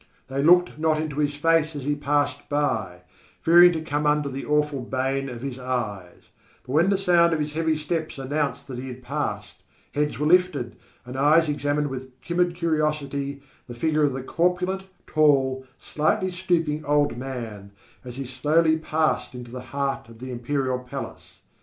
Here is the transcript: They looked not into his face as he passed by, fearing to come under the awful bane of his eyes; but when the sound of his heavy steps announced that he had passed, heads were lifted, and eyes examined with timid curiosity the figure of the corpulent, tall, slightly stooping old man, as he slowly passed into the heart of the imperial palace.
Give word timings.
They 0.29 0.41
looked 0.41 0.79
not 0.79 0.99
into 0.99 1.19
his 1.19 1.35
face 1.35 1.75
as 1.75 1.83
he 1.83 1.93
passed 1.93 2.49
by, 2.49 3.01
fearing 3.43 3.71
to 3.73 3.81
come 3.83 4.07
under 4.07 4.29
the 4.29 4.43
awful 4.47 4.81
bane 4.81 5.29
of 5.29 5.43
his 5.43 5.59
eyes; 5.59 6.31
but 6.65 6.71
when 6.73 6.89
the 6.89 6.97
sound 6.97 7.33
of 7.33 7.39
his 7.39 7.53
heavy 7.53 7.75
steps 7.77 8.17
announced 8.17 8.65
that 8.65 8.79
he 8.79 8.87
had 8.87 9.03
passed, 9.03 9.61
heads 9.91 10.17
were 10.17 10.25
lifted, 10.25 10.75
and 11.05 11.15
eyes 11.15 11.47
examined 11.47 11.91
with 11.91 12.19
timid 12.19 12.55
curiosity 12.55 13.43
the 13.67 13.75
figure 13.75 14.03
of 14.05 14.13
the 14.13 14.23
corpulent, 14.23 14.87
tall, 15.05 15.65
slightly 15.77 16.31
stooping 16.31 16.83
old 16.83 17.15
man, 17.15 17.69
as 18.03 18.17
he 18.17 18.25
slowly 18.25 18.79
passed 18.79 19.35
into 19.35 19.51
the 19.51 19.61
heart 19.61 20.09
of 20.09 20.17
the 20.17 20.31
imperial 20.31 20.79
palace. 20.79 21.41